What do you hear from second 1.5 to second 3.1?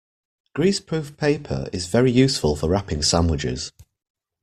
is very useful for wrapping